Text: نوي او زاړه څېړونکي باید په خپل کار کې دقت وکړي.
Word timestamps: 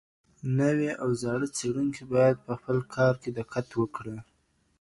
نوي 0.59 0.89
او 1.01 1.09
زاړه 1.21 1.47
څېړونکي 1.57 2.03
باید 2.13 2.37
په 2.47 2.53
خپل 2.59 2.77
کار 2.95 3.13
کې 3.21 3.29
دقت 3.39 3.67
وکړي. 3.75 4.17